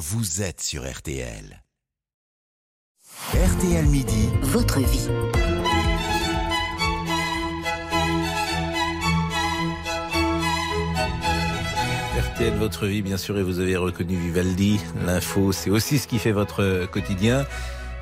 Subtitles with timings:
[0.00, 1.62] vous êtes sur RTL.
[3.34, 5.08] RTL Midi, votre vie.
[12.18, 14.80] RTL Votre Vie, bien sûr, et vous avez reconnu Vivaldi.
[15.04, 17.44] L'info, c'est aussi ce qui fait votre quotidien.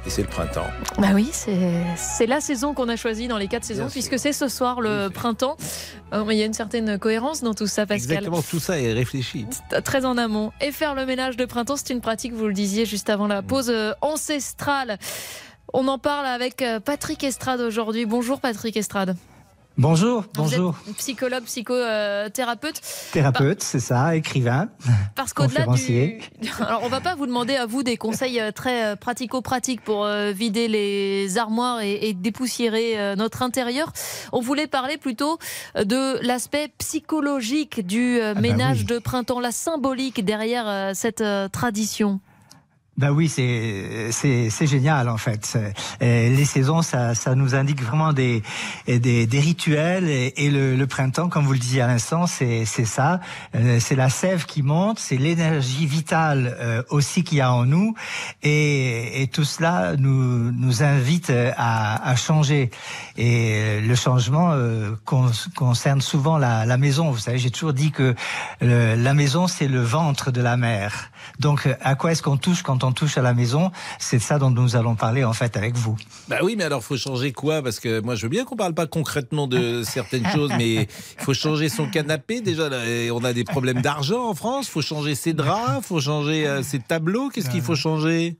[0.09, 0.67] Et c'est le printemps.
[0.97, 4.49] Bah oui, c'est la saison qu'on a choisie dans les quatre saisons, puisque c'est ce
[4.49, 5.59] soir le printemps.
[6.15, 8.17] Euh, il y a une certaine cohérence dans tout ça, Pascal.
[8.17, 9.45] Exactement, tout ça est réfléchi.
[9.85, 10.51] Très en amont.
[10.63, 13.43] Et faire le ménage de printemps, c'est une pratique, vous le disiez juste avant la
[13.43, 14.97] pause euh, ancestrale.
[15.75, 18.07] On en parle avec euh, Patrick Estrade aujourd'hui.
[18.07, 19.15] Bonjour Patrick Estrade.
[19.79, 20.75] Bonjour, bonjour.
[20.97, 22.81] psychologue, psychothérapeute.
[23.13, 24.71] Thérapeute, c'est ça, écrivain.
[25.15, 26.19] Parce qu'au-delà du.
[26.61, 30.05] Alors, on va pas vous demander à vous des conseils euh, très euh, pratico-pratiques pour
[30.05, 33.93] euh, vider les armoires et, dépoussiérer notre intérieur.
[34.33, 35.39] On voulait parler plutôt
[35.77, 42.19] de l'aspect psychologique du ah bah ménage de printemps, la symbolique derrière cette tradition.
[42.99, 45.57] Ben oui, c'est c'est génial en fait.
[46.01, 48.43] les saisons, ça, ça nous indique vraiment des
[48.89, 52.85] des, des rituels et, le, le, printemps, comme vous le disiez à l'instant, c'est c'est
[52.85, 53.21] ça.
[53.55, 57.67] Euh, c'est la sève qui monte, c'est l'énergie vitale euh, aussi qu'il y a en
[57.67, 57.95] nous,
[58.43, 62.73] et, et tout cela nous nous invite à, à changer.
[63.17, 67.13] Et le changement euh, concerne souvent la, la maison.
[67.13, 68.17] Vous savez, j'ai toujours dit que
[68.61, 71.13] la maison c'est le ventre de la mer.
[71.39, 73.71] Donc, à quoi est-ce qu'on touche quand on touche à la maison?
[73.99, 75.97] C'est ça dont nous allons parler en fait avec vous.
[76.29, 77.63] Bah oui, mais alors faut changer quoi?
[77.63, 80.89] Parce que moi, je veux bien qu'on parle pas concrètement de certaines choses, mais il
[81.25, 82.41] faut changer son canapé.
[82.41, 82.69] Déjà,
[83.13, 84.67] on a des problèmes d'argent en France.
[84.69, 87.31] Il faut changer ses draps, il faut changer euh, ses tableaux.
[87.31, 88.37] Qu'est-ce qu'il faut changer?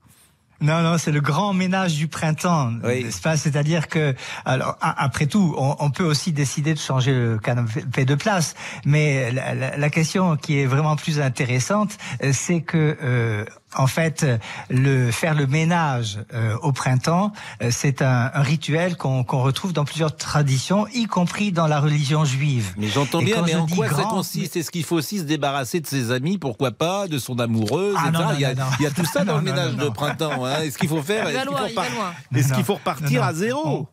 [0.61, 3.37] Non, non, c'est le grand ménage du printemps, n'est-ce pas?
[3.37, 4.15] C'est-à-dire que,
[4.45, 9.77] alors, après tout, on, peut aussi décider de changer le canapé de place, mais la,
[9.77, 13.45] la question qui est vraiment plus intéressante, euh, c'est que euh,
[13.77, 14.27] en fait,
[14.71, 19.85] le faire le ménage euh, au printemps, euh, c'est un, un, rituel qu'on retrouve dans
[19.85, 22.73] plusieurs traditions, y compris dans la religion juive.
[22.79, 24.57] Mais j'entends bien, mais en quoi ça consiste?
[24.57, 28.11] Est-ce qu'il faut aussi se débarrasser de ses amis, pourquoi pas, de son amoureuse ah,
[28.11, 30.45] non, il, y a, il, y a, tout ça dans le ménage de printemps.
[30.45, 30.63] Hein.
[30.63, 31.29] Est-ce qu'il faut faire?
[31.29, 33.89] Est-ce qu'il faut, repartir à zéro?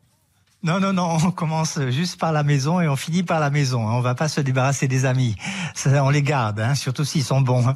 [0.66, 3.88] Non, non, non, on commence juste par la maison et on finit par la maison.
[3.88, 5.36] On va pas se débarrasser des amis.
[5.76, 7.76] Ça, on les garde, hein, surtout s'ils sont bons.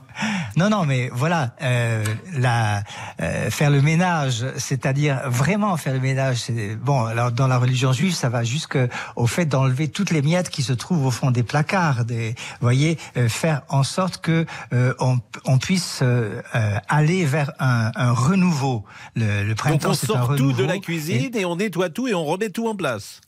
[0.57, 2.81] Non, non, mais voilà, euh, la,
[3.21, 6.47] euh, faire le ménage, c'est-à-dire vraiment faire le ménage.
[6.81, 10.63] Bon, alors dans la religion juive, ça va jusqu'au fait d'enlever toutes les miettes qui
[10.63, 12.05] se trouvent au fond des placards.
[12.05, 16.41] Des, voyez, euh, faire en sorte que euh, on, on, puisse euh,
[16.87, 18.83] aller vers un, un renouveau.
[19.15, 20.51] Le, le printemps, c'est un renouveau.
[20.51, 21.41] tout de la cuisine et...
[21.41, 23.21] et on nettoie tout et on remet tout en place.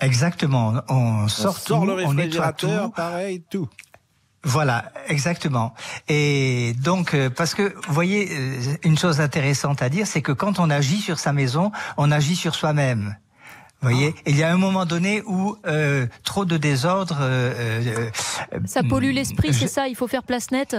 [0.00, 0.74] Exactement.
[0.88, 3.68] On sort, le réfrigérateur, pareil, tout.
[4.42, 5.72] Voilà, exactement.
[6.08, 10.32] Et donc, euh, parce que, vous voyez, euh, une chose intéressante à dire, c'est que
[10.32, 13.16] quand on agit sur sa maison, on agit sur soi-même.
[13.80, 14.20] Vous voyez, ah.
[14.26, 17.16] il y a un moment donné où euh, trop de désordre.
[18.66, 19.88] ça pollue l'esprit, c'est ça?
[19.88, 20.76] Il faut faire place nette?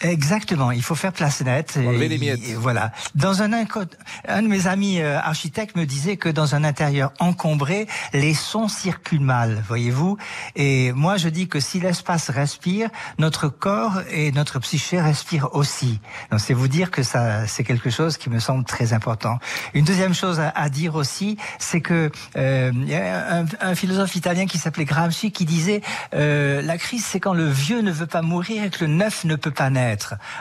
[0.00, 1.78] Exactement, il faut faire place nette.
[1.78, 2.40] Enlever les miettes.
[2.56, 2.92] voilà.
[3.14, 7.86] Dans un, un de mes amis euh, architectes me disait que dans un intérieur encombré,
[8.14, 10.16] les sons circulent mal, voyez-vous.
[10.56, 16.00] Et moi, je dis que si l'espace respire, notre corps et notre psyché respirent aussi.
[16.30, 19.38] Donc, c'est vous dire que ça, c'est quelque chose qui me semble très important.
[19.74, 24.46] Une deuxième chose à, dire aussi, c'est que euh, y a un, un, philosophe italien
[24.46, 25.82] qui s'appelait Gramsci qui disait
[26.14, 29.24] euh, la crise, c'est quand le vieux ne veut pas mourir et que le neuf
[29.24, 29.89] ne peut pas naître.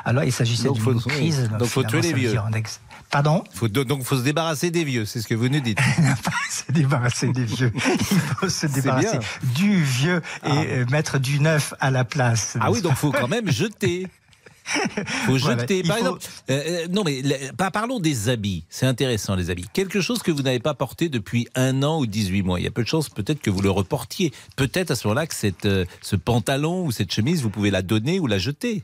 [0.05, 1.49] Alors il s'agissait d'une crise.
[1.57, 2.35] Donc faut tuer les vieux.
[3.09, 3.43] Pardon?
[3.53, 5.77] Faut, Donc, il faut se débarrasser des vieux, c'est ce que vous nous dites.
[6.23, 7.71] pas se débarrasser des vieux.
[7.75, 9.19] Il faut se débarrasser
[9.55, 10.63] du vieux et ah.
[10.67, 12.55] euh, mettre du neuf à la place.
[12.59, 14.07] Ah oui, donc il faut quand même jeter.
[15.25, 15.81] faut jeter.
[15.81, 16.19] Par exemple,
[16.51, 17.23] euh, euh, non mais
[17.73, 18.63] parlons des habits.
[18.69, 19.65] C'est intéressant les habits.
[19.73, 22.59] Quelque chose que vous n'avez pas porté depuis un an ou 18 mois.
[22.59, 24.31] Il y a peu de chances peut-être que vous le reportiez.
[24.55, 25.67] Peut-être à ce moment-là que cette,
[26.01, 28.83] ce pantalon ou cette chemise, vous pouvez la donner ou la jeter.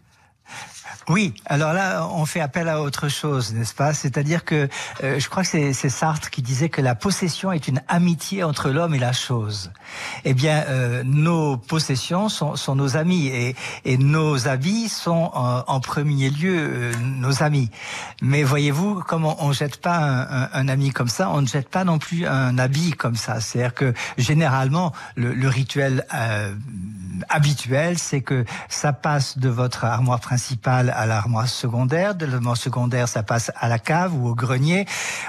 [1.08, 3.94] Oui, alors là, on fait appel à autre chose, n'est-ce pas?
[3.94, 4.68] C'est-à-dire que
[5.04, 8.70] euh, je crois que c'est Sartre qui disait que la possession est une amitié entre
[8.72, 9.72] l'homme et la chose.
[10.24, 13.56] Eh bien, euh, nos possessions sont, sont, nos amis et,
[13.86, 17.70] et nos habits sont en, premier lieu euh, nos amis.
[18.24, 21.70] Mais voyez-vous, comme on, ne jette pas un, un, ami comme ça, on ne jette
[21.70, 23.42] pas non plus un habit comme ça.
[23.42, 26.04] C'est-à-dire que généralement, le, le rituel
[27.30, 32.16] habituel, c'est que ça passe de votre armoire principale à l'armoire secondaire.
[32.16, 34.86] De l'armoire secondaire, ça passe à la cave ou au grenier.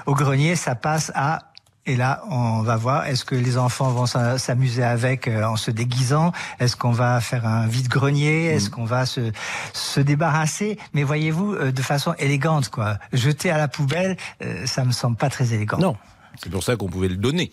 [0.07, 1.53] Au grenier, ça passe à
[1.89, 5.71] Et là, on va voir, est-ce que les enfants vont s'amuser avec euh, en se
[5.71, 6.33] déguisant?
[6.59, 8.71] Est-ce qu'on va faire un vide-grenier Est-ce mm.
[8.73, 9.31] qu'on va se,
[9.73, 10.79] se débarrasser?
[10.95, 12.99] Mais voyez-vous, euh, de façon élégante, quoi.
[13.13, 15.79] Jeter à la poubelle, euh, ça me semble pas très élégant.
[15.79, 15.97] Non,
[16.43, 17.53] c'est pour ça qu'on pouvait le donner.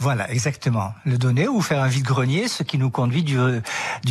[0.00, 0.92] Voilà, exactement.
[1.04, 3.36] Le donner ou faire un vide-grenier, ce qui nous conduit du,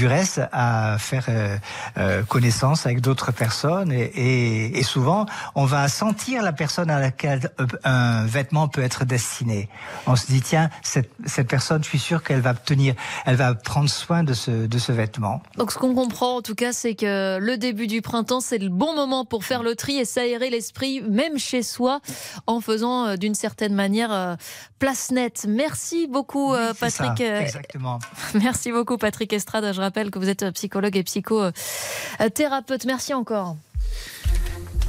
[0.06, 1.57] reste à faire euh,
[1.98, 3.94] euh, connaissance avec d'autres personnes.
[3.94, 5.25] Et, souvent,
[5.56, 9.69] on va sentir la personne à laquelle euh, un vêtement peut être destiné.
[10.07, 12.94] On se dit, tiens, cette, cette personne, je suis sûr qu'elle va tenir,
[13.25, 15.42] elle va prendre soin de ce, de ce vêtement.
[15.56, 18.69] Donc ce qu'on comprend en tout cas, c'est que le début du printemps, c'est le
[18.69, 22.01] bon moment pour faire le tri et s'aérer l'esprit, même chez soi,
[22.45, 24.38] en faisant d'une certaine manière
[24.80, 25.45] place nette.
[25.48, 27.21] Merci Merci beaucoup, euh, Patrick.
[27.21, 28.00] Euh, exactement.
[28.33, 29.71] Merci beaucoup, Patrick Estrade.
[29.75, 32.85] Je rappelle que vous êtes psychologue et psychothérapeute.
[32.85, 33.57] Merci encore.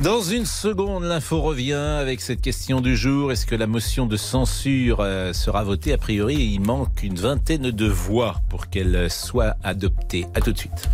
[0.00, 3.31] Dans une seconde, l'info revient avec cette question du jour.
[3.32, 5.93] Est-ce que la motion de censure euh, sera votée?
[5.93, 10.25] A priori, il manque une vingtaine de voix pour qu'elle soit adoptée.
[10.35, 10.88] A tout de suite.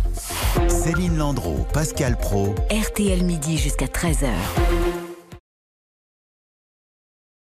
[0.67, 2.53] Céline Landreau, Pascal Pro.
[2.69, 4.27] RTL midi jusqu'à 13h.